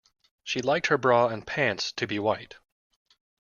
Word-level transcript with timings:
She 0.43 0.63
liked 0.63 0.87
her 0.87 0.97
bra 0.97 1.27
and 1.27 1.45
pants 1.45 1.91
to 1.91 2.07
be 2.07 2.17
white 2.17 2.55